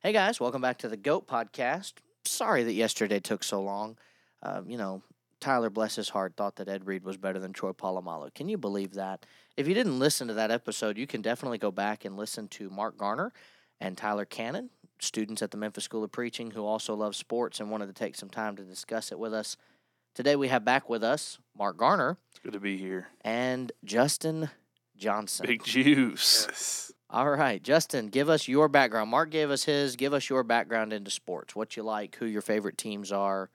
[0.00, 1.94] Hey guys, welcome back to the GOAT podcast.
[2.24, 3.98] Sorry that yesterday took so long.
[4.42, 5.02] Uh, you know,
[5.40, 8.32] Tyler, bless his heart, thought that Ed Reed was better than Troy Polamalu.
[8.34, 9.26] Can you believe that?
[9.56, 12.70] If you didn't listen to that episode, you can definitely go back and listen to
[12.70, 13.32] Mark Garner
[13.78, 14.70] and Tyler Cannon,
[15.00, 18.14] students at the Memphis School of Preaching who also love sports and wanted to take
[18.16, 19.56] some time to discuss it with us.
[20.14, 23.08] Today we have back with us Mark Garner It's good to be here.
[23.22, 24.50] and Justin
[24.96, 25.46] Johnson.
[25.46, 26.46] Big juice.
[26.48, 26.92] Yes.
[27.12, 29.10] All right, Justin, give us your background.
[29.10, 29.96] Mark gave us his.
[29.96, 31.56] Give us your background into sports.
[31.56, 33.50] What you like, who your favorite teams are,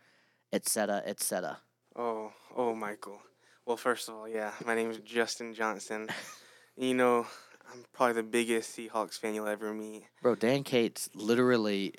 [0.51, 1.59] et cetera, et cetera.
[1.95, 3.21] Oh, oh, Michael.
[3.65, 6.09] Well, first of all, yeah, my name is Justin Johnson.
[6.77, 7.25] you know,
[7.71, 10.03] I'm probably the biggest Seahawks fan you'll ever meet.
[10.21, 11.93] Bro, Dan Cates literally.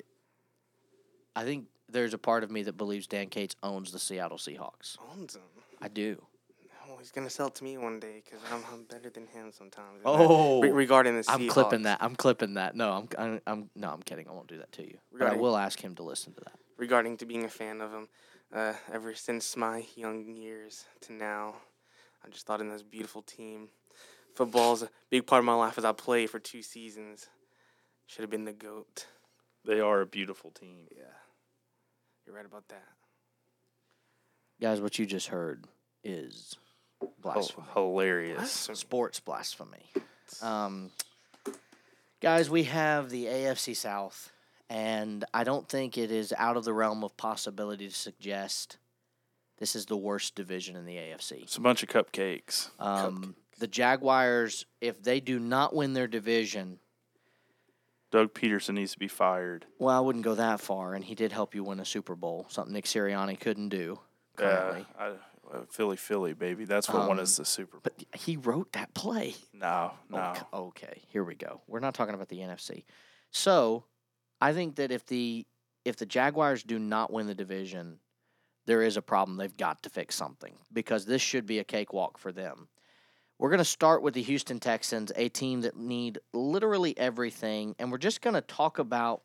[1.35, 4.97] I think there's a part of me that believes Dan Cates owns the Seattle Seahawks.
[5.11, 5.41] Owns them.
[5.81, 6.21] I do.
[6.99, 10.01] He's gonna sell it to me one day because I'm, I'm better than him sometimes.
[10.05, 11.33] Oh, Re- regarding the Seahawks.
[11.33, 11.97] I'm clipping that.
[12.01, 12.75] I'm clipping that.
[12.75, 14.27] No, I'm, I'm, I'm no, I'm kidding.
[14.27, 14.97] I won't do that to you.
[15.11, 16.59] But I will ask him to listen to that.
[16.77, 18.07] Regarding to being a fan of him,
[18.53, 21.55] uh, ever since my young years to now,
[22.25, 23.69] I just thought in this beautiful team.
[24.35, 27.27] Football's a big part of my life as I played for two seasons.
[28.05, 29.07] Should have been the goat.
[29.65, 30.87] They are a beautiful team.
[30.95, 31.03] Yeah,
[32.25, 32.85] you're right about that.
[34.61, 35.65] Guys, what you just heard
[36.03, 36.55] is
[37.01, 37.67] Oh, blasphemy.
[37.73, 38.37] hilarious.
[38.37, 38.75] Blasphemy.
[38.75, 39.91] sports blasphemy.
[40.41, 40.91] Um,
[42.21, 44.31] guys, we have the AFC South,
[44.69, 48.77] and I don't think it is out of the realm of possibility to suggest
[49.57, 51.43] this is the worst division in the AFC.
[51.43, 52.69] It's a bunch of cupcakes.
[52.79, 56.79] Um, the Jaguars, if they do not win their division,
[58.11, 59.65] Doug Pederson needs to be fired.
[59.79, 62.45] well, I wouldn't go that far, and he did help you win a Super Bowl,
[62.49, 63.99] something Nick Sirianni couldn't do
[64.35, 64.85] currently.
[64.97, 65.11] Uh, I,
[65.53, 66.65] uh, Philly, Philly, baby.
[66.65, 67.81] That's what won Um, us the Super Bowl.
[67.83, 69.35] But he wrote that play.
[69.53, 70.17] No, no.
[70.17, 71.61] Okay, okay, here we go.
[71.67, 72.83] We're not talking about the NFC.
[73.31, 73.85] So,
[74.41, 75.45] I think that if the
[75.85, 77.99] if the Jaguars do not win the division,
[78.65, 79.37] there is a problem.
[79.37, 82.67] They've got to fix something because this should be a cakewalk for them.
[83.39, 87.91] We're going to start with the Houston Texans, a team that need literally everything, and
[87.91, 89.21] we're just going to talk about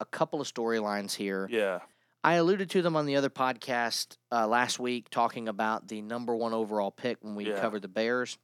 [0.00, 1.46] a couple of storylines here.
[1.50, 1.80] Yeah.
[2.24, 6.34] I alluded to them on the other podcast uh, last week, talking about the number
[6.36, 7.60] one overall pick when we Yeah.
[7.60, 8.38] covered the Bears.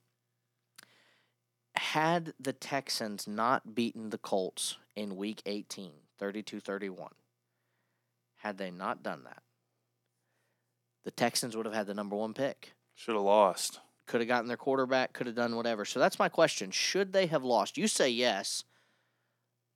[1.75, 7.13] Had the Texans not beaten the Colts in week 18, 32 31,
[8.37, 9.43] had they not done that,
[11.05, 12.73] the Texans would have had the number one pick.
[12.95, 13.79] Should have lost.
[14.07, 15.85] Could have gotten their quarterback, could have done whatever.
[15.85, 16.71] So that's my question.
[16.71, 17.77] Should they have lost?
[17.77, 18.65] You say yes.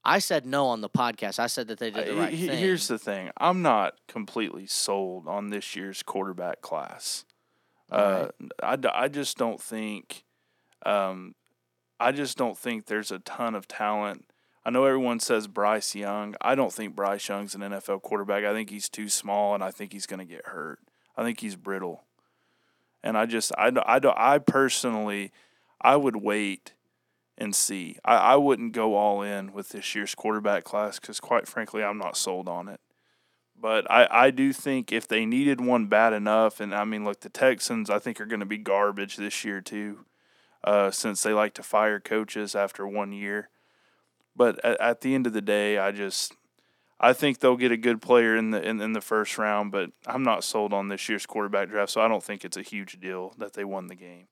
[0.05, 1.39] I said no on the podcast.
[1.39, 2.57] I said that they did the Uh, right he- thing.
[2.57, 3.31] Here's the thing.
[3.37, 7.25] I'm not completely sold on this year's quarterback class.
[7.91, 8.29] Uh,
[8.61, 10.23] I, I just don't think,
[10.85, 11.35] um,
[11.99, 14.25] I just don't think there's a ton of talent.
[14.65, 16.35] I know everyone says Bryce Young.
[16.41, 18.43] I don't think Bryce Young's an NFL quarterback.
[18.45, 20.79] I think he's too small, and I think he's going to get hurt.
[21.15, 22.03] I think he's brittle,
[23.03, 25.31] and I just I I I personally
[25.81, 26.73] I would wait
[27.43, 27.97] and see.
[28.03, 31.97] I, I wouldn't go all in with this year's quarterback class because quite frankly I'm
[31.97, 32.79] not sold on it.
[33.59, 37.21] But I, I do think if they needed one bad enough, and I mean, look,
[37.21, 40.05] the Texans I think are going to be garbage this year too,
[40.63, 43.49] uh, since they like to fire coaches after one year.
[44.35, 46.33] But at, at the end of the day, I just
[46.99, 49.71] I think they'll get a good player in the in, in the first round.
[49.71, 52.63] But I'm not sold on this year's quarterback draft, so I don't think it's a
[52.63, 54.27] huge deal that they won the game.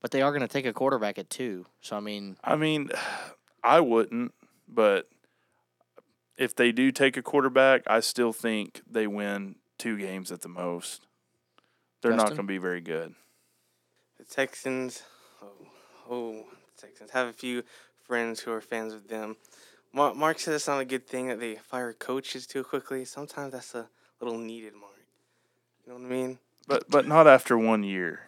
[0.00, 1.66] But they are going to take a quarterback at two.
[1.80, 2.90] So I mean, I mean,
[3.64, 4.32] I wouldn't,
[4.68, 5.08] but
[6.38, 10.48] if they do take a quarterback, I still think they win two games at the
[10.48, 11.06] most.
[12.02, 13.14] They're not going to be very good.
[14.18, 15.02] The Texans,
[15.42, 15.48] oh,
[16.08, 16.32] oh,
[16.76, 17.64] the Texans have a few
[18.06, 19.36] friends who are fans of them.
[19.92, 23.04] Mark, Mark said it's not a good thing that they fire coaches too quickly.
[23.04, 23.88] Sometimes that's a
[24.20, 24.92] little needed, Mark.
[25.84, 26.38] You know what I mean?
[26.68, 28.20] But but not after one year.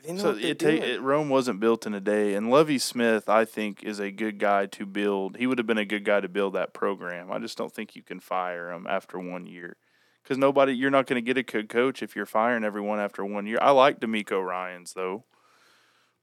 [0.00, 2.50] Y- They know So what it, ta- it Rome wasn't built in a day, and
[2.50, 5.36] Lovie Smith, I think, is a good guy to build.
[5.36, 7.32] He would have been a good guy to build that program.
[7.32, 9.76] I just don't think you can fire him after one year,
[10.22, 13.24] because nobody, you're not going to get a good coach if you're firing everyone after
[13.24, 13.58] one year.
[13.60, 15.24] I like DeMeco Ryans though.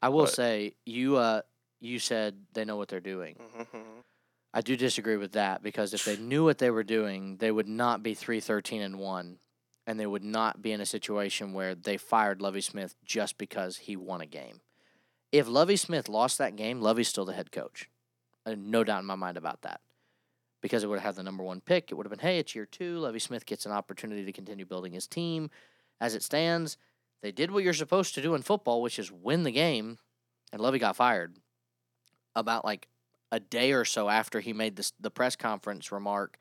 [0.02, 1.42] I will But- say you uh
[1.82, 3.36] you said they know what they're doing.
[3.60, 4.04] Mhm.
[4.54, 7.68] I do disagree with that because if they knew what they were doing, they would
[7.68, 9.38] not be 3-13 and 1
[9.88, 13.78] and they would not be in a situation where they fired Lovie Smith just because
[13.78, 14.62] he won a game.
[15.32, 17.90] If Lovie Smith lost that game, Lovie's still the head coach.
[18.46, 19.82] Uh, no doubt in my mind about that.
[20.62, 21.92] Because it would have had the number one pick.
[21.92, 22.98] It would have been, hey, it's year two.
[23.00, 25.50] Lovie Smith gets an opportunity to continue building his team.
[26.02, 26.78] As it stands,
[27.22, 29.98] they did what you're supposed to do in football, which is win the game,
[30.52, 31.38] and Lovie got fired
[32.36, 32.88] about like
[33.32, 36.38] a day or so after he made this the press conference remark,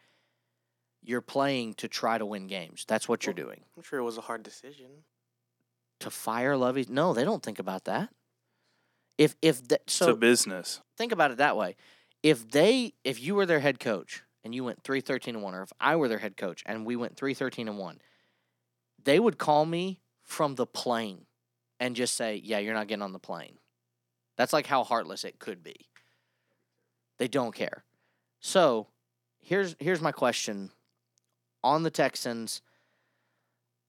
[1.04, 2.84] you're playing to try to win games.
[2.88, 3.64] That's what you're Well, doing.
[3.76, 5.04] I'm sure it was a hard decision.
[6.00, 6.86] To fire Lovie?
[6.88, 8.10] No, they don't think about that.
[9.16, 10.80] If if the, it's so, a business.
[10.98, 11.76] think about it that way.
[12.22, 15.62] If they if you were their head coach and you went 3-13 and 1 or
[15.62, 18.00] if I were their head coach and we went 3-13 and 1,
[19.02, 21.26] they would call me from the plane
[21.78, 23.58] and just say, "Yeah, you're not getting on the plane."
[24.36, 25.88] That's like how heartless it could be.
[27.18, 27.84] They don't care.
[28.40, 28.88] So,
[29.40, 30.70] here's here's my question
[31.64, 32.62] on the Texans.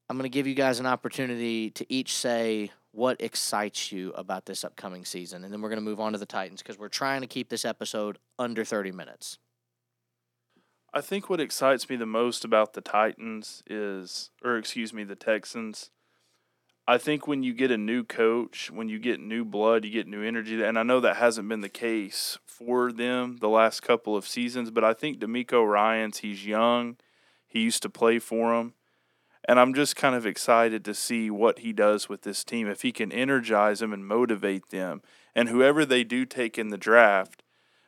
[0.10, 4.46] I'm going to give you guys an opportunity to each say what excites you about
[4.46, 6.88] this upcoming season, and then we're going to move on to the Titans because we're
[6.88, 9.38] trying to keep this episode under 30 minutes.
[10.94, 15.16] I think what excites me the most about the Titans is, or excuse me, the
[15.16, 15.90] Texans.
[16.88, 20.08] I think when you get a new coach, when you get new blood, you get
[20.08, 20.64] new energy.
[20.64, 24.72] And I know that hasn't been the case for them the last couple of seasons,
[24.72, 26.96] but I think DeMeco Ryans, he's young.
[27.56, 28.74] He used to play for them.
[29.48, 32.68] And I'm just kind of excited to see what he does with this team.
[32.68, 35.02] If he can energize them and motivate them.
[35.34, 37.44] And whoever they do take in the draft,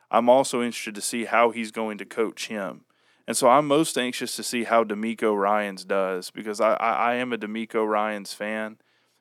[0.09, 2.85] I'm also interested to see how he's going to coach him.
[3.27, 7.15] And so I'm most anxious to see how DeMeco Ryans does because I, I, I
[7.15, 8.77] am a DeMeco Ryans fan.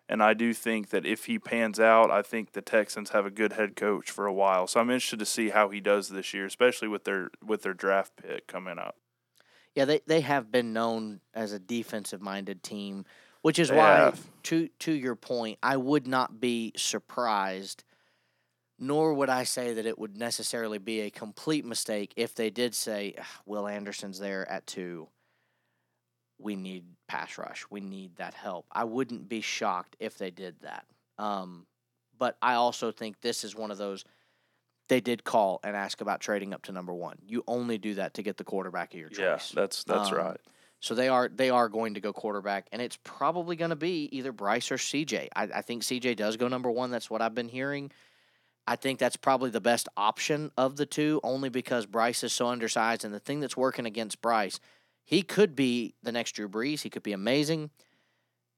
[0.08, 3.32] And I do think that if he pans out, I think the Texans have a
[3.32, 4.68] good head coach for a while.
[4.68, 7.74] So I'm interested to see how he does this year, especially with their with their
[7.74, 8.94] draft pick coming up.
[9.76, 13.04] Yeah, they, they have been known as a defensive minded team,
[13.42, 14.14] which is why,
[14.44, 17.84] to to your point, I would not be surprised,
[18.78, 22.74] nor would I say that it would necessarily be a complete mistake if they did
[22.74, 25.08] say, "Ah, Will Anderson's there at two.
[26.38, 27.66] We need pass rush.
[27.70, 28.64] We need that help.
[28.72, 30.86] I wouldn't be shocked if they did that.
[31.18, 31.66] Um,
[32.18, 34.04] but I also think this is one of those
[34.88, 37.18] they did call and ask about trading up to number one.
[37.26, 39.18] You only do that to get the quarterback of your choice.
[39.54, 40.40] Yeah, that's that's Um, right.
[40.80, 44.08] So they are they are going to go quarterback, and it's probably going to be
[44.12, 45.28] either Bryce or CJ.
[45.34, 46.90] I, I think CJ does go number one.
[46.90, 47.90] That's what I've been hearing.
[48.68, 52.48] I think that's probably the best option of the two, only because Bryce is so
[52.48, 54.60] undersized, and the thing that's working against Bryce,
[55.04, 56.82] he could be the next Drew Brees.
[56.82, 57.70] He could be amazing,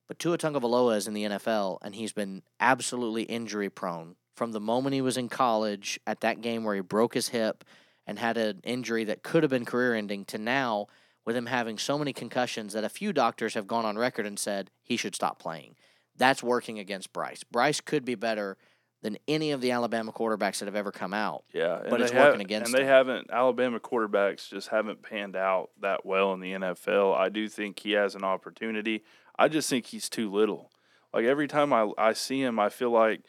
[0.07, 4.61] but Tua Tagovailoa is in the NFL, and he's been absolutely injury prone from the
[4.61, 7.65] moment he was in college at that game where he broke his hip
[8.07, 10.87] and had an injury that could have been career ending to now
[11.27, 14.39] with him having so many concussions that a few doctors have gone on record and
[14.39, 15.75] said he should stop playing.
[16.17, 17.43] That's working against Bryce.
[17.45, 18.57] Bryce could be better
[19.03, 21.45] than any of the Alabama quarterbacks that have ever come out.
[21.53, 22.75] Yeah, but it's working against him.
[22.75, 22.95] And they them.
[22.95, 23.31] haven't.
[23.31, 27.17] Alabama quarterbacks just haven't panned out that well in the NFL.
[27.17, 29.05] I do think he has an opportunity.
[29.39, 30.71] I just think he's too little.
[31.13, 33.23] Like every time I I see him, I feel like,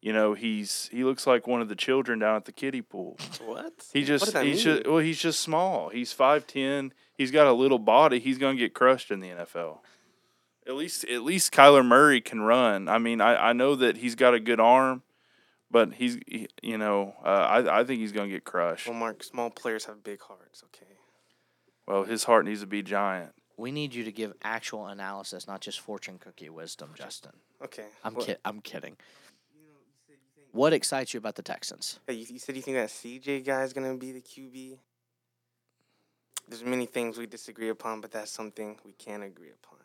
[0.00, 3.18] you know, he's he looks like one of the children down at the kiddie pool.
[3.44, 3.84] What?
[3.92, 4.76] He what just does that he's mean?
[4.76, 5.88] just well, he's just small.
[5.88, 6.92] He's five ten.
[7.14, 8.18] He's got a little body.
[8.18, 9.78] He's gonna get crushed in the NFL.
[10.66, 12.88] At least at least Kyler Murray can run.
[12.88, 15.02] I mean, I, I know that he's got a good arm,
[15.70, 18.86] but he's he, you know uh, I I think he's gonna get crushed.
[18.86, 20.62] well, Mark, small players have big hearts.
[20.64, 20.92] Okay.
[21.86, 23.32] Well, his heart needs to be giant.
[23.56, 27.32] We need you to give actual analysis, not just fortune cookie wisdom, Justin.
[27.64, 27.86] Okay.
[28.04, 28.96] I'm well, kid- I'm kidding.
[30.56, 32.00] What excites you about the Texans?
[32.06, 34.78] Hey, you, you said you think that CJ guy is gonna be the QB.
[36.48, 39.80] There's many things we disagree upon, but that's something we can agree upon.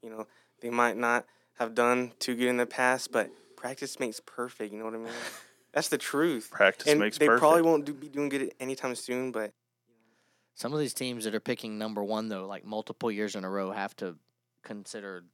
[0.00, 0.28] You know,
[0.60, 1.26] they might not
[1.58, 4.72] have done too good in the past, but practice makes perfect.
[4.72, 5.12] You know what I mean?
[5.72, 6.50] That's the truth.
[6.52, 7.40] Practice and makes they perfect.
[7.40, 9.52] probably won't do, be doing good anytime soon, but
[10.54, 13.50] Some of these teams that are picking number one, though, like multiple years in a
[13.50, 14.16] row, have to
[14.62, 15.24] consider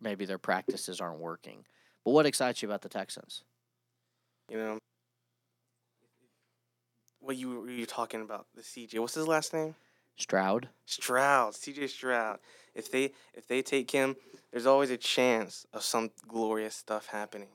[0.00, 1.66] maybe their practices aren't working.
[2.04, 3.42] But what excites you about the Texans?
[4.50, 4.78] You know,
[7.20, 8.98] what you were you talking about the CJ?
[8.98, 9.74] What's his last name?
[10.16, 10.68] Stroud?
[10.86, 12.38] Stroud, CJ Stroud.
[12.74, 14.16] If they if they take him,
[14.50, 17.48] there's always a chance of some glorious stuff happening.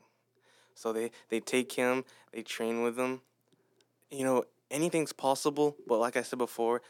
[0.74, 3.22] So they they take him, they train with him.
[4.10, 6.82] You know, anything's possible, but like I said before,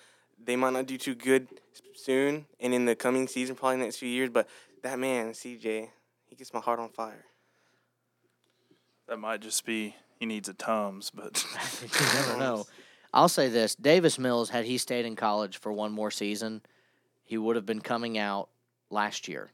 [0.44, 1.48] they might not do too good
[1.96, 4.48] soon and in the coming season, probably next few years, but
[4.84, 5.89] that man, CJ,
[6.25, 7.25] he gets my heart on fire.
[9.08, 11.46] That might just be he needs a tums, but
[11.82, 12.66] you never know.
[13.14, 16.62] I'll say this Davis Mills, had he stayed in college for one more season,
[17.24, 18.50] he would have been coming out
[18.90, 19.52] last year.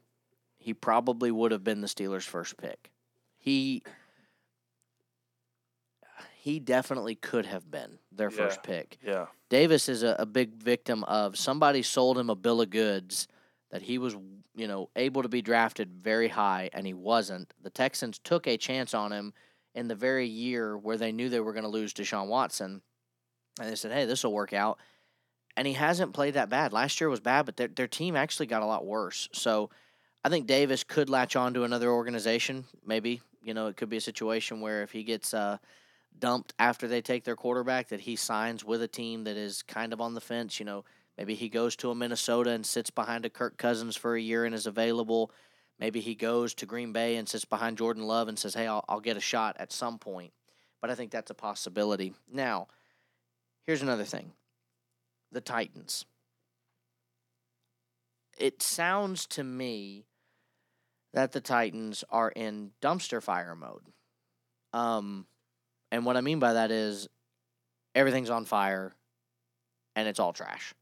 [0.58, 2.90] He probably would have been the Steelers' first pick.
[3.38, 3.82] He
[6.36, 8.98] he definitely could have been their first pick.
[9.06, 13.28] yeah, Davis is a, a big victim of somebody sold him a bill of goods
[13.74, 14.16] that he was,
[14.54, 17.52] you know, able to be drafted very high and he wasn't.
[17.60, 19.32] The Texans took a chance on him
[19.74, 22.82] in the very year where they knew they were going to lose Deshaun Watson
[23.58, 24.78] and they said, "Hey, this will work out."
[25.56, 26.72] And he hasn't played that bad.
[26.72, 29.28] Last year was bad, but their their team actually got a lot worse.
[29.32, 29.70] So
[30.24, 32.66] I think Davis could latch on to another organization.
[32.86, 35.58] Maybe you know it could be a situation where if he gets uh,
[36.16, 39.92] dumped after they take their quarterback, that he signs with a team that is kind
[39.92, 40.60] of on the fence.
[40.60, 40.84] You know,
[41.16, 44.44] maybe he goes to a Minnesota and sits behind a Kirk Cousins for a year
[44.44, 45.30] and is available.
[45.78, 48.84] Maybe he goes to Green Bay and sits behind Jordan Love and says, "Hey, I'll,
[48.88, 50.32] I'll get a shot at some point."
[50.80, 52.14] But I think that's a possibility.
[52.30, 52.68] Now,
[53.66, 54.32] here's another thing:
[55.32, 56.04] the Titans.
[58.36, 60.06] It sounds to me
[61.12, 63.82] that the Titans are in dumpster fire mode.
[64.72, 65.26] Um,
[65.92, 67.08] and what I mean by that is
[67.94, 68.92] everything's on fire
[69.94, 70.74] and it's all trash.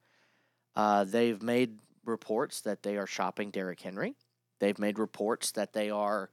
[0.75, 4.15] Uh, they've made reports that they are shopping Derrick Henry.
[4.61, 6.31] They've made reports that they are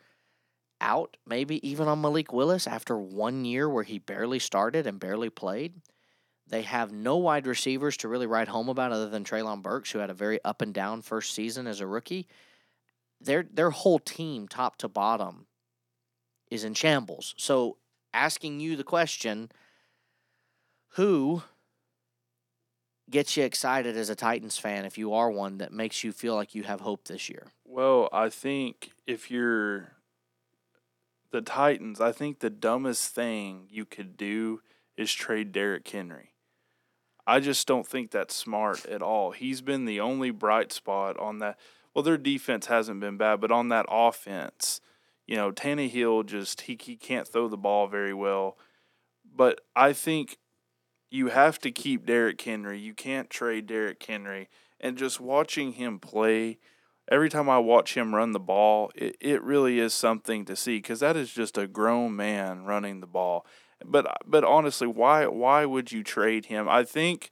[0.82, 5.30] out, maybe even on Malik Willis after one year where he barely started and barely
[5.30, 5.82] played.
[6.48, 10.00] They have no wide receivers to really write home about other than Treylon Burks, who
[10.00, 12.28] had a very up and down first season as a rookie.
[13.22, 15.46] Their their whole team, top to bottom,
[16.50, 17.36] is in shambles.
[17.38, 17.78] So
[18.14, 19.52] asking you the question,
[20.94, 21.44] who
[23.10, 26.36] gets you excited as a Titans fan if you are one that makes you feel
[26.36, 27.48] like you have hope this year?
[27.66, 29.94] Well, I think if you're
[31.32, 34.62] the Titans, I think the dumbest thing you could do
[34.98, 36.34] is trade Derrick Henry.
[37.26, 39.32] I just don't think that's smart at all.
[39.32, 41.60] He's been the only bright spot on that.
[41.94, 44.82] Well, their defense hasn't been bad, but on that offense,
[45.28, 48.58] you know, Tannehill just he he can't throw the ball very well.
[49.24, 50.38] But I think
[51.10, 52.80] you have to keep Derrick Henry.
[52.80, 54.50] You can't trade Derrick Henry.
[54.80, 56.60] And just watching him play,
[57.12, 60.78] every time I watch him run the ball, it, it really is something to see
[60.78, 63.46] because that is just a grown man running the ball.
[63.84, 66.68] But but honestly, why why would you trade him?
[66.68, 67.30] I think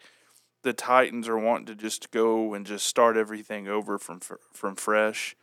[0.64, 4.20] the Titans are wanting to just go and just start everything over from
[4.54, 5.36] from fresh.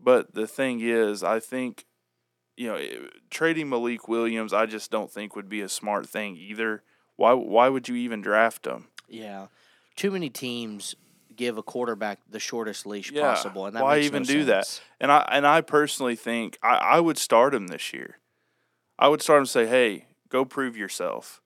[0.00, 1.84] But the thing is, I think
[2.56, 2.98] you know eh,
[3.30, 6.82] trading Malik Williams, I just don't think would be a smart thing either.
[7.16, 8.88] Why why would you even draft him?
[9.08, 9.46] Yeah,
[9.94, 10.94] too many teams
[11.34, 14.80] give a quarterback the shortest leash Yeah, possible, and why even no do that?
[15.00, 18.18] And I and I personally think I, I would start him this year.
[18.98, 21.42] I would start him and say, "Hey, go prove yourself."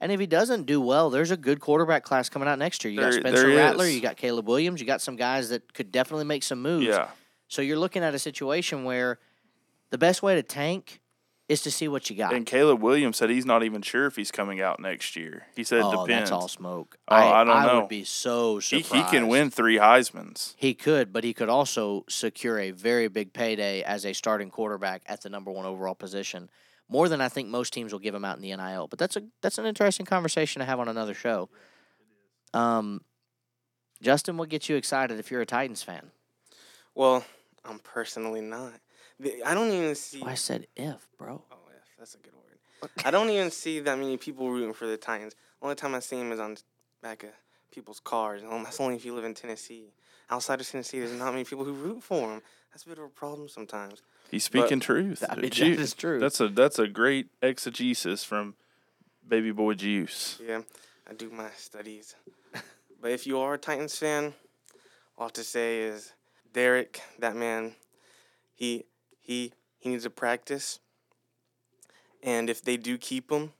[0.00, 2.92] And if he doesn't do well, there's a good quarterback class coming out next year.
[2.92, 3.94] You got Spencer there Rattler, is.
[3.94, 6.86] you got Caleb Williams, you got some guys that could definitely make some moves.
[6.86, 7.06] Yeah,
[7.46, 9.20] So you're looking at a situation where
[9.90, 11.00] the best way to tank
[11.48, 12.32] is to see what you got.
[12.32, 15.46] and Caleb Williams said he's not even sure if he's coming out next year.
[15.54, 16.30] He said it oh, depends.
[16.30, 16.96] that's all smoke.
[17.08, 17.80] Oh, I don't know.
[17.80, 19.06] would be so he, surprised.
[19.06, 20.54] he can win three Heisman's.
[20.56, 25.02] He could, but he could also secure a very big payday as a starting quarterback
[25.06, 26.48] at the number one overall position.
[26.88, 28.86] More than I think most teams will give him out in the NIL.
[28.86, 31.48] But that's a that's an interesting conversation to have on another show.
[32.54, 33.02] Um,
[34.02, 36.10] Justin, what gets you excited if you're a Titans fan?
[36.94, 37.24] Well,
[37.64, 38.74] I'm personally not.
[39.22, 40.22] The- I don't even see.
[40.22, 41.42] Oh, I said if, bro.
[41.50, 42.90] Oh, yeah, that's a good word.
[43.04, 45.34] I don't even see that many people rooting for the Titans.
[45.60, 46.62] Only time I see them is on the
[47.02, 47.30] back of
[47.70, 48.42] people's cars.
[48.42, 49.92] And that's only if you live in Tennessee.
[50.28, 52.42] Outside of Tennessee, there's not many people who root for them.
[52.72, 54.02] That's a bit of a problem sometimes.
[54.30, 55.22] He's speaking truth.
[55.28, 56.18] I mean, Ju- is true.
[56.18, 58.54] That's a that's a great exegesis from
[59.28, 60.40] Baby Boy Juice.
[60.44, 60.62] Yeah,
[61.08, 62.16] I do my studies.
[63.00, 64.32] but if you are a Titans fan,
[65.18, 66.12] all I have to say is
[66.52, 67.74] Derrick, that man,
[68.54, 68.86] he
[69.22, 70.80] he he needs to practice.
[72.22, 73.52] And if they do keep him,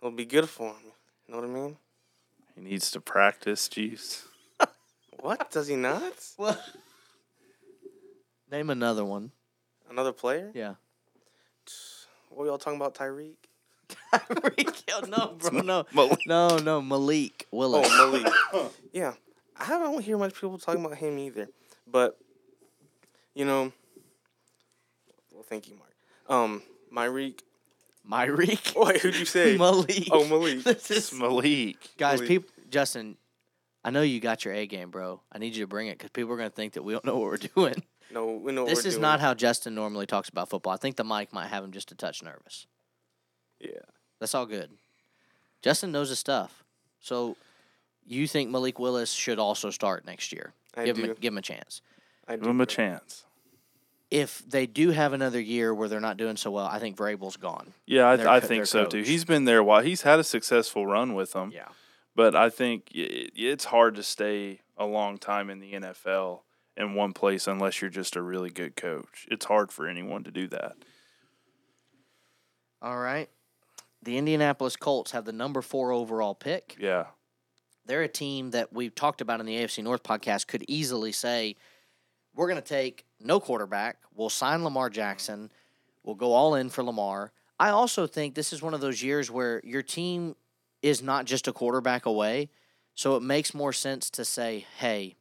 [0.00, 0.92] it'll be good for him.
[1.26, 1.76] You know what I mean?
[2.54, 4.24] He needs to practice Juice.
[5.20, 5.50] What?
[5.50, 6.12] Does he not?
[6.38, 6.56] Well,
[8.48, 9.32] name another one.
[9.90, 10.52] Another player?
[10.54, 10.74] Yeah.
[12.30, 13.34] What y'all talking about, Tyreek?
[14.14, 16.20] Tyreek, no, bro, no, Malik.
[16.26, 17.88] no, no, Malik Willis.
[17.90, 18.72] Oh, Malik.
[18.92, 19.14] yeah,
[19.56, 21.48] I don't hear much people talking about him either.
[21.90, 22.16] But
[23.34, 23.72] you know, well,
[25.48, 25.94] thank you, Mark.
[26.28, 26.62] Um,
[26.94, 27.40] Myreek.
[28.08, 28.74] Myreek.
[28.86, 29.56] Wait, who'd you say?
[29.56, 30.08] Malik.
[30.10, 30.62] Oh, Malik.
[30.64, 31.76] This is, Malik.
[31.98, 32.28] guys, Malik.
[32.28, 33.16] people, Justin,
[33.84, 35.20] I know you got your A game, bro.
[35.32, 37.16] I need you to bring it because people are gonna think that we don't know
[37.18, 37.82] what we're doing.
[38.10, 39.02] No, we know what this we're is doing.
[39.02, 40.72] not how Justin normally talks about football.
[40.72, 42.66] I think the mic might have him just a touch nervous.
[43.60, 43.70] Yeah.
[44.20, 44.70] That's all good.
[45.62, 46.64] Justin knows his stuff.
[47.00, 47.36] So,
[48.06, 50.52] you think Malik Willis should also start next year?
[50.76, 51.02] I give do.
[51.04, 51.82] him, a, give him a chance.
[52.26, 53.24] I Give do, him a chance.
[54.10, 57.36] If they do have another year where they're not doing so well, I think Vrabel's
[57.36, 57.74] gone.
[57.86, 59.02] Yeah, I, Their I think so too.
[59.02, 59.82] He's been there a while.
[59.82, 61.68] He's had a successful run with them, Yeah.
[62.16, 66.40] but I think it's hard to stay a long time in the NFL
[66.76, 69.26] in one place unless you're just a really good coach.
[69.30, 70.76] It's hard for anyone to do that.
[72.80, 73.28] All right.
[74.02, 76.76] the Indianapolis Colts have the number four overall pick.
[76.80, 77.06] Yeah.
[77.84, 81.56] They're a team that we've talked about in the AFC North podcast could easily say,
[82.38, 83.98] we're going to take no quarterback.
[84.14, 85.50] We'll sign Lamar Jackson.
[86.04, 87.32] We'll go all in for Lamar.
[87.58, 90.36] I also think this is one of those years where your team
[90.80, 92.50] is not just a quarterback away.
[92.94, 95.16] So it makes more sense to say, hey,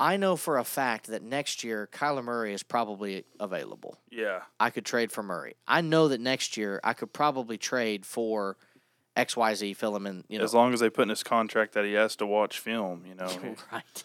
[0.00, 3.98] I know for a fact that next year Kyler Murray is probably available.
[4.10, 4.40] Yeah.
[4.58, 5.54] I could trade for Murray.
[5.68, 8.56] I know that next year I could probably trade for
[9.18, 10.44] XYZ, fill him in, you know.
[10.44, 13.14] As long as they put in his contract that he has to watch film, you
[13.14, 13.26] know.
[13.72, 14.04] right.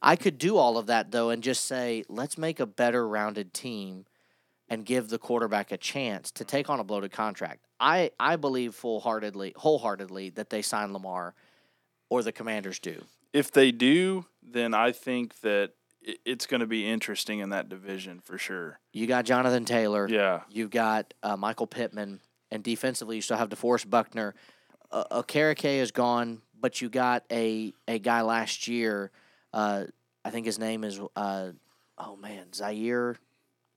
[0.00, 3.52] I could do all of that though and just say, let's make a better rounded
[3.52, 4.06] team
[4.68, 7.64] and give the quarterback a chance to take on a bloated contract.
[7.80, 11.34] I, I believe full heartedly wholeheartedly that they sign Lamar
[12.10, 13.04] or the commanders do.
[13.32, 15.72] If they do, then I think that
[16.24, 18.80] it's going to be interesting in that division for sure.
[18.92, 20.08] You got Jonathan Taylor.
[20.08, 20.42] Yeah.
[20.48, 24.34] You've got uh, Michael Pittman, and defensively you still have DeForest Buckner.
[24.90, 29.10] Uh, Okereke is gone, but you got a a guy last year.
[29.52, 29.84] Uh,
[30.24, 31.50] I think his name is uh,
[31.96, 33.16] oh man Zaire.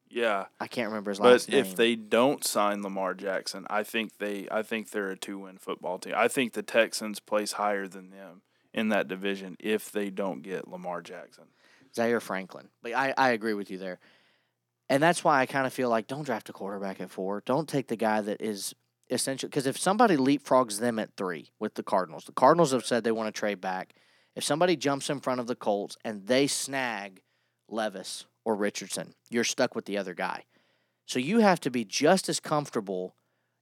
[0.09, 0.45] Yeah.
[0.59, 1.61] I can't remember his But last name.
[1.61, 5.57] But if they don't sign Lamar Jackson, I think they I think they're a two-win
[5.57, 6.13] football team.
[6.15, 8.41] I think the Texans place higher than them
[8.73, 11.45] in that division if they don't get Lamar Jackson.
[11.95, 12.69] Zaire Franklin.
[12.81, 13.99] But I, I agree with you there.
[14.89, 17.41] And that's why I kind of feel like don't draft a quarterback at four.
[17.45, 18.75] Don't take the guy that is
[19.09, 19.47] essential.
[19.47, 23.11] Because if somebody leapfrogs them at three with the Cardinals, the Cardinals have said they
[23.11, 23.93] want to trade back.
[24.35, 27.21] If somebody jumps in front of the Colts and they snag
[27.67, 30.45] Levis or Richardson, you're stuck with the other guy.
[31.05, 33.15] So you have to be just as comfortable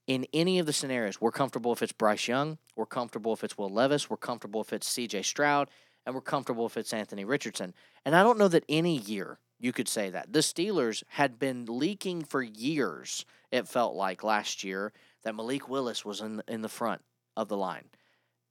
[0.05, 1.21] in any of the scenarios.
[1.21, 2.57] We're comfortable if it's Bryce Young.
[2.75, 4.09] We're comfortable if it's Will Levis.
[4.09, 5.69] We're comfortable if it's CJ Stroud.
[6.05, 7.73] And we're comfortable if it's Anthony Richardson.
[8.05, 10.31] And I don't know that any year you could say that.
[10.31, 16.05] The Steelers had been leaking for years, it felt like last year, that Malik Willis
[16.05, 17.01] was in, in the front
[17.35, 17.85] of the line.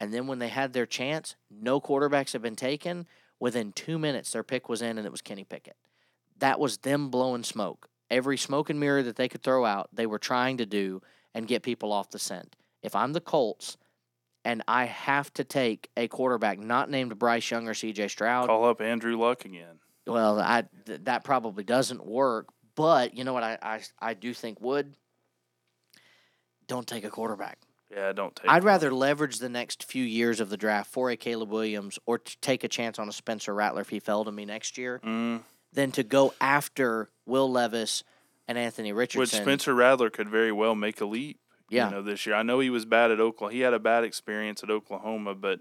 [0.01, 3.07] And then when they had their chance, no quarterbacks had been taken.
[3.41, 5.77] Within two minutes, their pick was in, and it was Kenny Pickett.
[6.39, 7.89] That was them blowing smoke.
[8.11, 11.03] Every smoke and mirror that they could throw out, they were trying to do
[11.35, 12.57] and get people off the scent.
[12.83, 13.77] If I'm the Colts
[14.45, 18.65] and I have to take a quarterback not named Bryce Young or CJ Stroud, Call
[18.65, 19.81] up Andrew Luck again.
[20.07, 22.49] well, I th- that probably doesn't work.
[22.75, 24.97] But you know what I, I I do think would.
[26.67, 27.59] Don't take a quarterback.
[27.91, 28.51] Yeah, don't take.
[28.51, 32.19] I'd rather leverage the next few years of the draft for a Caleb Williams or
[32.19, 35.01] to take a chance on a Spencer Rattler if he fell to me next year
[35.05, 35.41] Mm,
[35.73, 38.05] than to go after Will Levis
[38.47, 39.21] and Anthony Richardson.
[39.21, 41.39] which Spencer Rattler could very well make a leap.
[41.71, 41.89] Yeah.
[41.89, 42.35] You know, this year.
[42.35, 43.55] I know he was bad at Oklahoma.
[43.55, 45.61] He had a bad experience at Oklahoma, but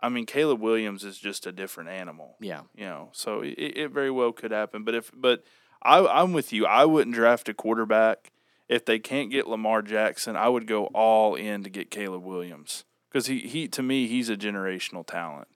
[0.00, 2.36] I mean, Caleb Williams is just a different animal.
[2.40, 2.62] Yeah.
[2.76, 4.84] You know, so it, it very well could happen.
[4.84, 5.42] But if, but
[5.82, 6.66] I, I'm with you.
[6.66, 8.30] I wouldn't draft a quarterback
[8.68, 10.36] if they can't get Lamar Jackson.
[10.36, 14.28] I would go all in to get Caleb Williams because he, he to me he's
[14.28, 15.48] a generational talent.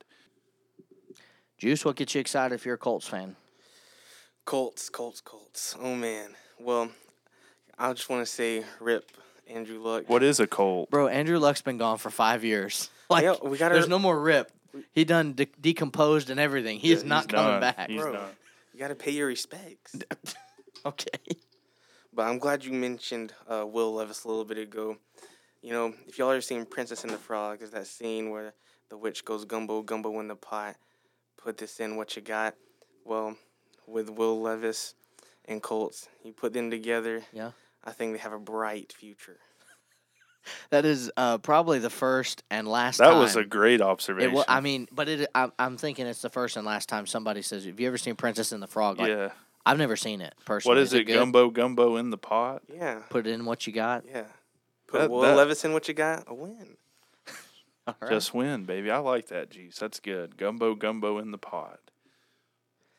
[1.58, 3.36] Juice, what gets you excited if you're a Colts fan?
[4.44, 5.76] Colts, Colts, Colts.
[5.80, 6.30] Oh man.
[6.60, 6.90] Well,
[7.78, 9.10] I just want to say, rip
[9.48, 10.04] Andrew Luck.
[10.08, 10.90] What is a Colt?
[10.90, 12.90] Bro, Andrew Luck's been gone for five years.
[13.10, 14.52] Like, Yeah, we gotta- there's no more rip.
[14.92, 16.78] He done de- decomposed and everything.
[16.78, 17.60] He is not He's coming done.
[17.62, 17.88] back.
[17.88, 18.12] He's Bro.
[18.12, 18.30] done.
[18.74, 19.96] You gotta pay your respects.
[20.84, 21.08] Okay.
[22.18, 24.96] But I'm glad you mentioned uh, Will Levis a little bit ago.
[25.62, 28.54] You know, if y'all ever seen Princess and the Frog, there's that scene where
[28.88, 30.74] the witch goes gumbo gumbo in the pot.
[31.36, 32.56] Put this in what you got.
[33.04, 33.36] Well,
[33.86, 34.96] with Will Levis
[35.44, 37.22] and Colts, you put them together.
[37.32, 37.52] Yeah.
[37.84, 39.38] I think they have a bright future.
[40.70, 43.18] That is uh, probably the first and last That time.
[43.18, 44.32] was a great It observation.
[44.32, 45.28] wa- I mean, but it.
[45.34, 48.16] I, I'm thinking it's the first and last time somebody says, "Have you ever seen
[48.16, 49.28] Princess and the Frog?" Like, yeah.
[49.68, 50.76] I've never seen it personally.
[50.76, 51.04] What is, it?
[51.04, 51.14] good?
[51.14, 52.62] Gumbo gumbo in the pot?
[52.72, 54.04] Yeah, Put it in what you got.
[54.08, 54.24] yeah.
[54.86, 56.24] Put That- Will that- Levis in what you got.
[56.26, 56.76] A win.
[57.86, 58.10] All right.
[58.10, 58.90] Just win, baby.
[58.90, 59.78] I like that juice.
[59.78, 60.36] That's good.
[60.36, 61.80] Gumbo gumbo in the pot.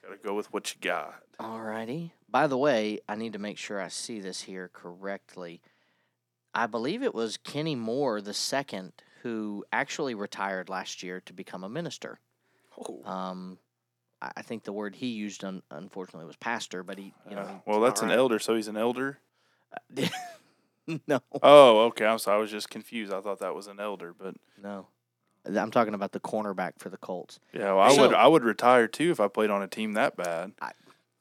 [0.04, 1.24] Gotta go with what you got.
[1.40, 2.12] Alrighty.
[2.30, 5.62] By the way, I need to make sure I see this here correctly.
[6.54, 11.64] I believe it was Kenny Moore the second who actually retired last year to become
[11.64, 12.20] a minister.
[12.78, 13.58] Oh, Um,
[14.22, 17.42] I I think the word he used, un- unfortunately, was pastor, but he, you know,
[17.42, 18.20] Uh, well, that's an alright.
[18.20, 19.20] elder, so he's an elder.
[19.96, 20.10] he-
[21.08, 22.06] no, Oh, okay.
[22.06, 22.38] I'm sorry.
[22.38, 23.14] I was just confused.
[23.14, 24.88] I thought that was an elder, but no.
[25.46, 27.40] I'm talking about the cornerback for the Colts.
[27.54, 29.94] yeah, well, I So- would I would retire too if I played on a team
[29.94, 30.54] that bad.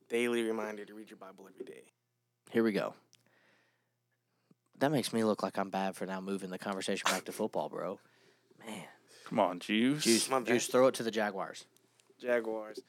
[0.08, 1.84] daily reminder to read your Bible every day.
[2.50, 2.94] Here we go.
[4.78, 7.68] That makes me look like I'm bad for now moving the conversation back to football,
[7.68, 7.98] bro.
[8.64, 8.84] Man,
[9.24, 10.04] Come on, juice.
[10.04, 10.46] juice, My bad.
[10.46, 11.64] juice, throw it to the Jaguars.
[12.18, 12.80] Jaguars.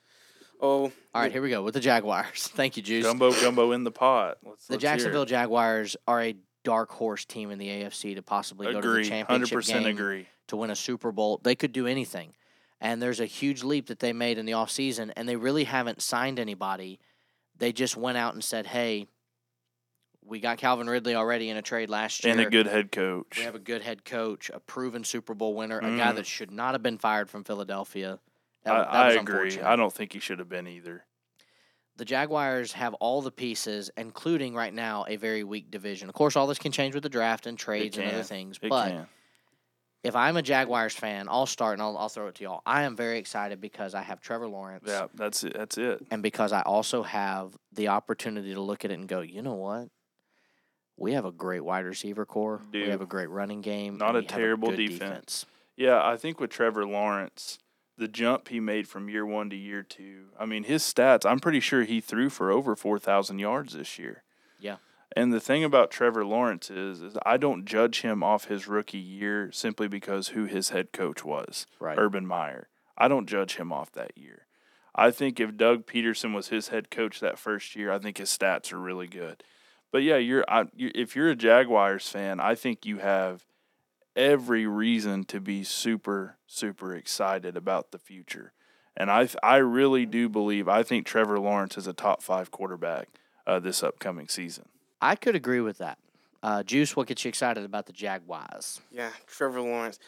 [0.62, 2.48] Oh, All right, here we go with the Jaguars.
[2.54, 3.06] Thank you, Juice.
[3.06, 4.38] Gumbo gumbo in the pot.
[4.44, 4.94] Let's, the let's hear it.
[4.94, 8.94] Jacksonville Jaguars are a dark horse team in the AFC to possibly go to the
[8.94, 9.06] Agree.
[9.08, 10.28] championship 100% game agree.
[10.48, 11.40] to win a Super Bowl.
[11.44, 12.34] They could do anything.
[12.82, 16.02] And there's a huge leap that they made in the offseason, and they really haven't
[16.02, 17.00] signed anybody.
[17.58, 19.08] They just went out and said, hey,
[20.26, 22.32] we got Calvin Ridley already in a trade last year.
[22.34, 23.38] And a good head coach.
[23.38, 26.16] We have a good head coach, a proven Super Bowl winner, a guy Mm.
[26.16, 28.20] that should not have been fired from Philadelphia.
[28.64, 29.60] That, I, that I agree.
[29.60, 31.06] I don't think he should have been either.
[31.98, 36.08] The Jaguars have all the pieces, including right now a very weak division.
[36.08, 38.58] Of course, all this can change with the draft and trades and other things.
[38.62, 39.08] It but can.
[40.04, 42.62] if I'm a Jaguars fan, I'll start and I'll, I'll throw it to y'all.
[42.66, 44.86] I am very excited because I have Trevor Lawrence.
[44.88, 45.54] Yeah, that's it.
[45.58, 46.06] That's it.
[46.10, 49.56] and because I also have the opportunity to look at it and go, you know
[49.56, 49.90] what?
[50.96, 52.62] We have a great wide receiver corps.
[52.72, 53.98] We have a great running game.
[53.98, 55.46] Not a we have terrible defense.
[55.76, 57.58] Yeah, I think with Trevor Lawrence,
[58.00, 61.40] the jump he made from year one to year two, I mean, his stats, I'm
[61.40, 64.24] pretty sure he threw for over 4,000 yards this year.
[64.60, 64.78] Yeah.
[65.16, 68.98] And the thing about Trevor Lawrence is, is I don't judge him off his rookie
[68.98, 71.98] year simply because who his head coach was, Right.
[71.98, 72.70] Urban Meyer.
[72.98, 74.46] I don't judge him off that year.
[74.96, 78.30] I think if Doug Pederson was his head coach that first year, I think his
[78.30, 79.44] stats are really good.
[79.92, 83.46] But yeah, you're I, you, if you're a Jaguars fan, I think you have
[84.20, 88.52] every reason to be super super excited about the future.
[88.98, 93.08] And I I really do believe I think Trevor Lawrence is a top 5 quarterback
[93.48, 94.66] uh, this upcoming season.
[95.02, 95.98] I could agree with that.
[96.44, 98.82] Uh, Juice, what gets you excited about the Jaguars?
[98.92, 100.00] Yeah, Trevor Lawrence.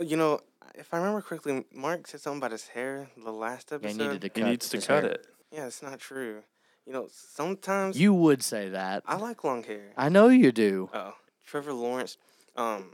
[0.00, 0.40] You know,
[0.74, 4.02] if I remember correctly, Mark said something about his hair the last Yeah, he episode.
[4.02, 5.12] needed to He cut needs to cut hair.
[5.12, 5.26] it.
[5.50, 6.42] Yeah, it's not true.
[6.86, 9.02] You know, sometimes You would say that.
[9.06, 9.92] I like long hair.
[9.96, 10.88] I know you do.
[10.94, 11.14] Oh,
[11.46, 12.16] Trevor Lawrence.
[12.56, 12.90] Um,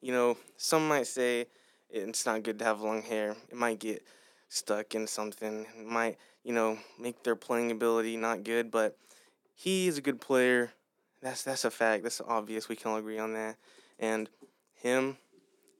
[0.00, 1.46] you know, some might say
[1.90, 3.36] it's not good to have long hair.
[3.48, 4.04] It might get
[4.48, 5.66] stuck in something.
[5.78, 8.70] It might, you know, make their playing ability not good.
[8.70, 8.96] But
[9.54, 10.72] he is a good player.
[11.22, 12.02] That's that's a fact.
[12.02, 12.68] That's obvious.
[12.68, 13.56] We can all agree on that.
[13.98, 14.28] And
[14.74, 15.18] him,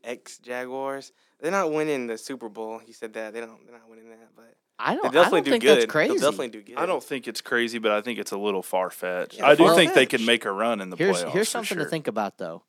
[0.04, 2.78] ex Jaguars, they're not winning the Super Bowl.
[2.78, 3.64] He said that they don't.
[3.64, 4.28] They're not winning that.
[4.37, 5.06] But I don't.
[5.06, 5.78] I definitely don't do think good.
[5.78, 6.18] that's crazy.
[6.18, 6.76] They'll definitely do good.
[6.76, 9.38] I don't think it's crazy, but I think it's a little far fetched.
[9.38, 10.11] Yeah, I do think they far-fetched.
[10.11, 11.30] could make a run in the here's playoffs.
[11.30, 11.85] here's for something sure.
[11.85, 12.62] to think about though.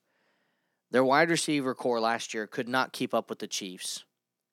[0.91, 4.04] Their wide receiver corps last year could not keep up with the Chiefs,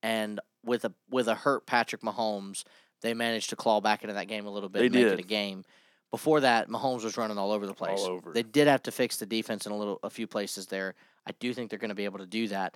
[0.03, 2.65] and with a with a hurt Patrick Mahomes,
[3.03, 5.11] they managed to claw back into that game a little bit They and make it
[5.17, 5.21] did.
[5.21, 5.65] a game.
[6.11, 8.01] Before that, Mahomes was running all over the place.
[8.01, 8.33] All over.
[8.33, 10.95] They did have to fix the defense in a little a few places there.
[11.27, 12.75] I do think they're going to be able to do that.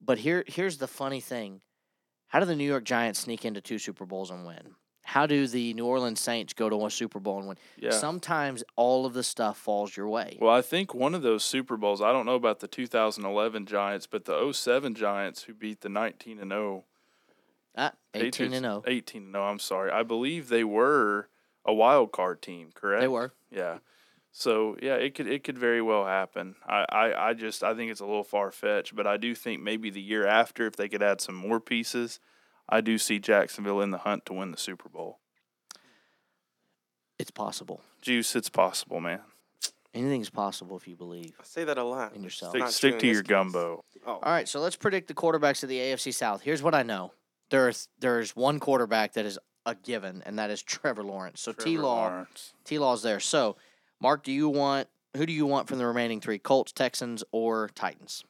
[0.00, 1.60] But here here's the funny thing.
[2.28, 4.74] How do the New York Giants sneak into two Super Bowls and win?
[5.08, 7.56] How do the New Orleans Saints go to a Super Bowl and win?
[7.78, 7.92] Yeah.
[7.92, 10.36] Sometimes all of the stuff falls your way.
[10.38, 14.06] Well, I think one of those Super Bowls, I don't know about the 2011 Giants,
[14.06, 16.84] but the 07 Giants who beat the 19 and 0
[17.74, 18.82] Ah, 18 and 0.
[18.86, 19.90] 18 and 0, I'm sorry.
[19.90, 21.28] I believe they were
[21.64, 23.00] a wild card team, correct?
[23.00, 23.32] They were.
[23.50, 23.78] Yeah.
[24.30, 26.54] So yeah, it could it could very well happen.
[26.66, 29.62] I, I, I just I think it's a little far fetched, but I do think
[29.62, 32.20] maybe the year after, if they could add some more pieces,
[32.68, 35.18] I do see Jacksonville in the hunt to win the Super Bowl.
[37.18, 37.80] It's possible.
[38.02, 39.20] Juice, it's possible, man.
[39.94, 42.14] Anything's possible if you believe I say that a lot.
[42.14, 42.52] in yourself.
[42.54, 43.28] Stick, stick to in your case.
[43.28, 43.82] gumbo.
[44.06, 46.42] Oh, All right, so let's predict the quarterbacks of the AFC South.
[46.42, 47.12] Here's what I know.
[47.50, 51.40] There's there's one quarterback that is a given, and that is Trevor Lawrence.
[51.40, 52.52] So T Law Lawrence.
[52.64, 53.18] T Law's there.
[53.18, 53.56] So
[54.00, 56.38] Mark, do you want who do you want from the remaining three?
[56.38, 58.24] Colts, Texans, or Titans?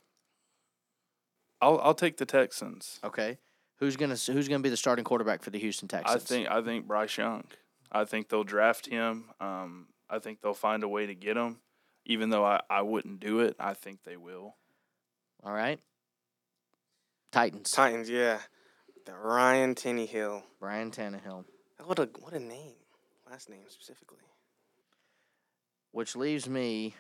[1.61, 3.01] I'll I'll take the Texans.
[3.03, 3.39] Okay.
[3.79, 6.23] Who's gonna who's gonna be the starting quarterback for the Houston Texans?
[6.23, 7.45] I think I think Bryce Young.
[7.91, 9.27] I think they'll draft him.
[9.41, 11.59] Um, I think they'll find a way to get him.
[12.05, 14.57] Even though I, I wouldn't do it, I think they will.
[15.45, 15.79] All right.
[17.33, 17.71] Titans.
[17.71, 18.39] Titans, yeah.
[19.05, 20.43] The Ryan Tannehill.
[20.59, 21.45] Brian Tannehill.
[21.85, 22.75] What a what a name.
[23.31, 24.19] Last name specifically.
[25.93, 26.95] Which leaves me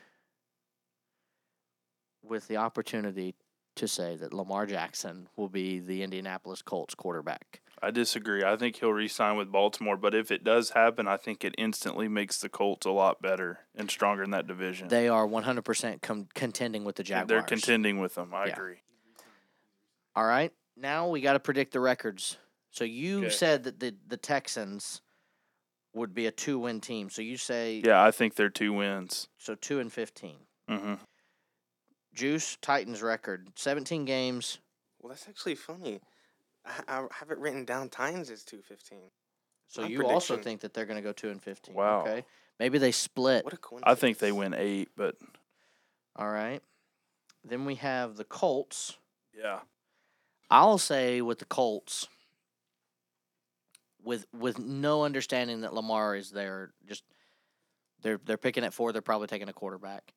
[2.23, 3.35] with the opportunity
[3.79, 7.61] to say that Lamar Jackson will be the Indianapolis Colts quarterback.
[7.81, 8.43] I disagree.
[8.45, 12.09] I think he'll re-sign with Baltimore, but if it does happen, I think it instantly
[12.09, 14.89] makes the Colts a lot better and stronger in that division.
[14.89, 17.29] They are 100% com- contending with the Jaguars.
[17.29, 18.35] They're contending with them.
[18.35, 18.53] I Yeah.
[18.55, 18.83] agree.
[20.17, 20.53] All right.
[20.77, 22.37] Now we got to predict the records.
[22.71, 23.31] So you Okay.
[23.31, 25.01] said that the, the Texans
[25.95, 27.11] would be a two win team.
[27.11, 29.29] So you say Yeah, I think they're two wins.
[29.39, 30.37] so 2 and 15.
[30.69, 30.95] hmm
[32.19, 34.59] Juice Titans record 17 games.
[35.01, 36.01] Well, that's actually funny.
[36.67, 37.89] I, I have it written down.
[37.89, 39.11] Titans is two fifteen.
[39.69, 41.75] So My you also think that they're going to go 2 and 15.
[41.75, 42.01] Wow.
[42.01, 42.25] Okay.
[42.59, 43.45] Maybe they split.
[43.45, 43.93] What a coincidence.
[43.93, 45.15] I think they win eight, but
[46.17, 46.63] All right.
[47.45, 48.97] Then we have the Colts.
[49.39, 49.61] yeah,
[50.51, 52.09] I'll say with the Colts,
[54.03, 57.05] with with no understanding that Lamar is there, just
[58.03, 58.93] they're they're picking at four.
[58.93, 60.15] They're probably taking a quarterback.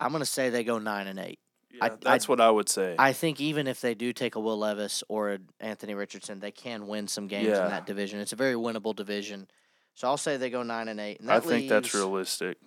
[0.00, 1.38] I'm gonna say they go nine and eight.
[1.70, 2.94] Yeah, I- that's what I would say.
[2.98, 6.50] I think even if they do take a Will Levis or a Anthony Richardson, they
[6.52, 7.64] can win some games Yeah.
[7.64, 8.20] in that division.
[8.20, 9.48] It's a very winnable division.
[9.94, 11.20] So I'll say they go nine and eight.
[11.20, 12.58] And I think that's realistic.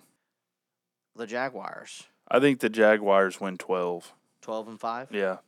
[1.16, 4.12] The Jaguars, I think the Jaguars win 12.
[4.40, 5.10] twelve and five.
[5.10, 5.38] Yeah.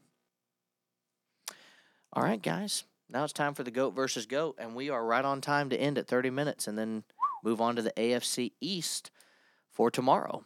[2.12, 2.84] All right, guys.
[3.08, 5.76] Now it's time for the goat versus goat, and we are right on time to
[5.80, 7.04] end at thirty minutes, and then
[7.44, 9.10] move on to the AFC East
[9.70, 10.44] for tomorrow.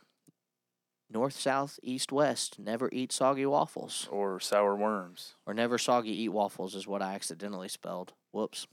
[1.14, 2.58] North, south, east, west.
[2.58, 4.08] Never eat soggy waffles.
[4.10, 5.34] Or sour worms.
[5.46, 8.12] or never soggy eat waffles is what I accidentally spelled.
[8.32, 8.66] Whoops.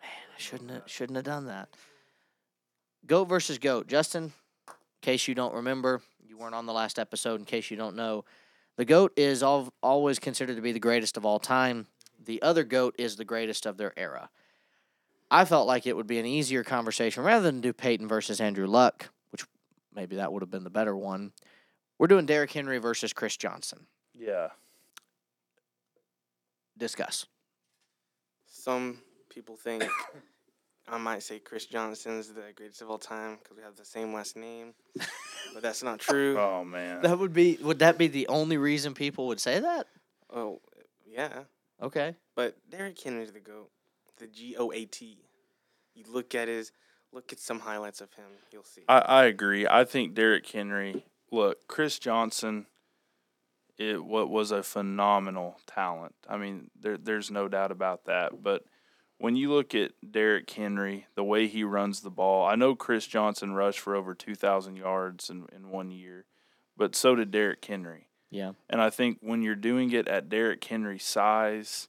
[0.00, 1.68] Man, I shouldn't have, shouldn't have done that.
[3.06, 3.86] Goat versus goat.
[3.86, 4.32] Justin,
[4.68, 7.40] in case you don't remember, you weren't on the last episode.
[7.40, 8.24] In case you don't know,
[8.76, 11.86] the goat is all, always considered to be the greatest of all time.
[12.24, 14.30] The other goat is the greatest of their era.
[15.30, 18.66] I felt like it would be an easier conversation rather than do Peyton versus Andrew
[18.66, 19.10] Luck,
[19.94, 21.32] maybe that would have been the better one.
[21.98, 23.86] We're doing Derrick Henry versus Chris Johnson.
[24.14, 24.48] Yeah.
[26.76, 27.26] Discuss.
[28.46, 29.84] Some people think
[30.88, 34.12] I might say Chris Johnson's the greatest of all time because we have the same
[34.12, 34.74] last name,
[35.54, 36.36] but that's not true.
[36.38, 37.00] Oh, man.
[37.02, 39.86] That would be would that be the only reason people would say that?
[40.34, 40.60] Oh,
[41.06, 41.44] yeah.
[41.82, 42.16] Okay.
[42.34, 43.70] But Derrick Henry's the GOAT.
[44.18, 45.18] The G O A T.
[45.94, 46.72] You look at his
[47.14, 48.82] look at some highlights of him, you'll see.
[48.88, 49.66] I, I agree.
[49.66, 51.04] I think Derrick Henry.
[51.30, 52.66] Look, Chris Johnson.
[53.76, 56.14] It what was a phenomenal talent.
[56.28, 58.40] I mean, there there's no doubt about that.
[58.40, 58.62] But
[59.18, 63.04] when you look at Derrick Henry, the way he runs the ball, I know Chris
[63.06, 66.26] Johnson rushed for over two thousand yards in, in one year,
[66.76, 68.06] but so did Derrick Henry.
[68.30, 68.52] Yeah.
[68.70, 71.88] And I think when you're doing it at Derrick Henry's size,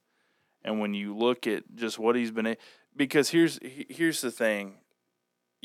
[0.63, 2.57] and when you look at just what he's been, a-
[2.95, 4.77] because here's he- here's the thing,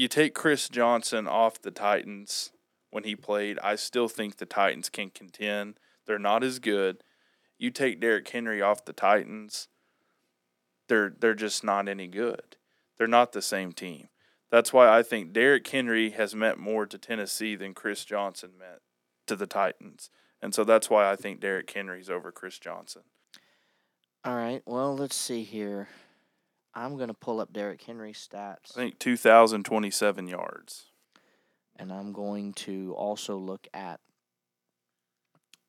[0.00, 2.52] you take Chris Johnson off the Titans
[2.90, 3.58] when he played.
[3.62, 5.78] I still think the Titans can contend.
[6.06, 7.04] They're not as good.
[7.58, 9.68] You take Derrick Henry off the Titans,
[10.88, 12.56] they're they're just not any good.
[12.96, 14.08] They're not the same team.
[14.50, 18.80] That's why I think Derrick Henry has meant more to Tennessee than Chris Johnson meant
[19.26, 20.08] to the Titans.
[20.40, 23.02] And so that's why I think Derrick Henry's over Chris Johnson.
[24.24, 24.62] All right.
[24.64, 25.88] Well, let's see here.
[26.74, 30.86] I'm gonna pull up Derrick Henry's stats, I think 2,027 yards.
[31.76, 34.00] and I'm going to also look at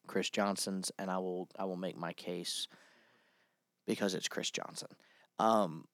[0.08, 2.68] Chris Johnson's, and I will I will make my case
[3.88, 4.90] because it's Chris Johnson.
[5.40, 5.86] Um,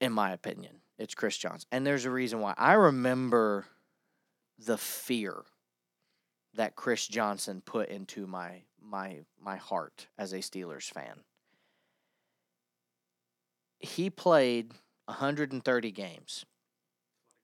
[0.00, 2.54] in my opinion, it's Chris Johnson, and there's a reason why.
[2.56, 3.66] I remember
[4.58, 5.42] the fear
[6.54, 11.22] that Chris Johnson put into my my my heart as a Steelers fan.
[13.80, 14.72] He played
[15.06, 16.44] 130 games.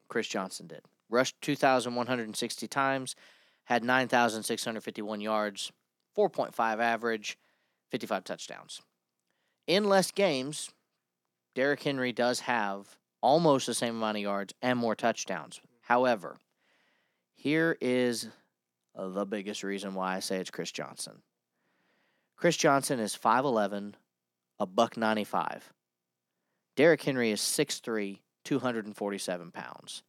[0.08, 0.82] Chris Johnson did.
[1.08, 3.16] Rushed 2,160 times,
[3.64, 5.72] had 9,651 yards,
[6.16, 7.38] 4.5 average,
[7.90, 8.82] 55 touchdowns.
[9.66, 10.70] In less games,
[11.54, 15.60] Derrick Henry does have almost the same amount of yards and more touchdowns.
[15.80, 16.36] However,
[17.34, 18.28] here is
[18.94, 21.22] the biggest reason why I say it's Chris Johnson.
[22.36, 23.94] Chris Johnson is 5'11,
[24.58, 25.72] a buck 95.
[26.76, 30.02] Derrick Henry is 6'3, 247 pounds.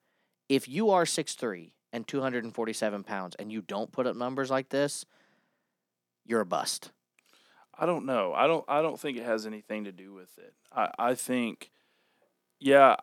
[0.50, 5.06] If you are 6'3 and 247 pounds and you don't put up numbers like this,
[6.26, 6.92] you're a bust.
[7.80, 8.34] I don't know.
[8.34, 10.54] I don't I don't think it has anything to do with it.
[10.72, 11.72] I, I think
[12.60, 12.96] yeah,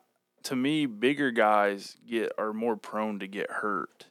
[0.44, 4.06] to me bigger guys get are more prone to get hurt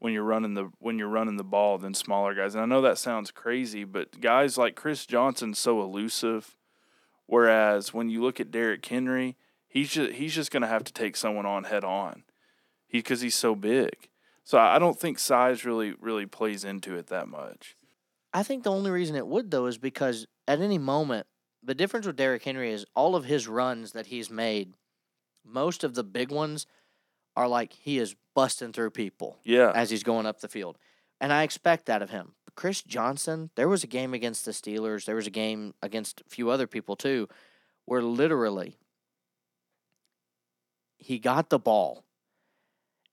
[0.00, 2.54] when you're running the when you're running the ball than smaller guys.
[2.54, 6.56] And I know that sounds crazy, but guys like Chris Johnson's so elusive
[7.26, 9.36] whereas when you look at Derrick Henry,
[9.68, 12.24] he's just he's just going to have to take someone on head on.
[12.86, 14.08] He cuz he's so big.
[14.44, 17.76] So I I don't think size really really plays into it that much.
[18.32, 21.26] I think the only reason it would though is because at any moment,
[21.62, 24.74] the difference with Derrick Henry is all of his runs that he's made,
[25.44, 26.66] most of the big ones
[27.34, 29.72] are like he is busting through people Yeah.
[29.74, 30.78] as he's going up the field.
[31.20, 32.34] And I expect that of him.
[32.56, 36.24] Chris Johnson, there was a game against the Steelers, there was a game against a
[36.28, 37.28] few other people too,
[37.84, 38.78] where literally
[40.96, 42.04] he got the ball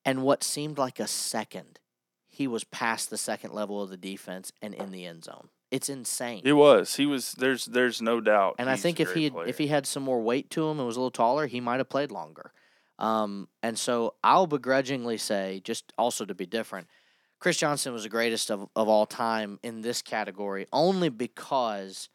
[0.06, 1.80] and what seemed like a second,
[2.28, 5.50] he was past the second level of the defense and in the end zone.
[5.72, 6.42] It's insane.
[6.44, 6.96] It was.
[6.96, 7.32] He was.
[7.32, 7.66] There's.
[7.66, 8.56] There's no doubt.
[8.60, 9.48] And I think if he player.
[9.48, 11.78] if he had some more weight to him and was a little taller, he might
[11.78, 12.52] have played longer.
[13.00, 16.88] Um, and so I'll begrudgingly say, just also to be different,
[17.44, 22.08] Chris Johnson was the greatest of, of all time in this category, only because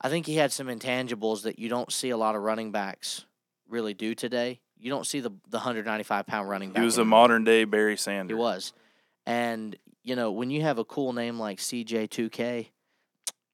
[0.00, 3.26] I think he had some intangibles that you don't see a lot of running backs
[3.68, 4.60] really do today.
[4.78, 6.80] You don't see the the 195 pound running back.
[6.80, 8.34] he was a modern day Barry Sanders.
[8.34, 8.72] He was.
[9.26, 12.68] And you know, when you have a cool name like CJ2K,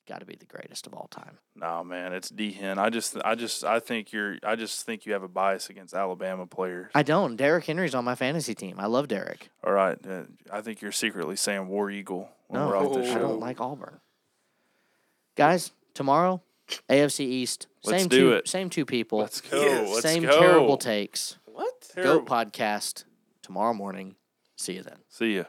[0.06, 1.38] got to be the greatest of all time.
[1.54, 2.78] No, man, it's Hen.
[2.78, 5.94] I just, I just, I think you're, I just think you have a bias against
[5.94, 6.90] Alabama players.
[6.94, 7.36] I don't.
[7.36, 8.76] Derrick Henry's on my fantasy team.
[8.78, 9.50] I love Derrick.
[9.64, 13.10] All right, uh, I think you're secretly saying War Eagle when No, we're off the
[13.10, 14.00] I don't like Auburn.
[15.34, 16.42] Guys, tomorrow,
[16.88, 17.66] AFC East.
[17.84, 18.48] Let's same do two, it.
[18.48, 19.18] same two people.
[19.18, 19.60] Let's go.
[19.62, 19.88] Yes.
[19.90, 20.38] Let's same go.
[20.38, 21.36] terrible takes.
[21.44, 21.88] What?
[21.94, 22.20] Terrible.
[22.20, 23.04] Goat podcast
[23.42, 24.16] tomorrow morning.
[24.56, 24.98] See you then.
[25.08, 25.44] See ya.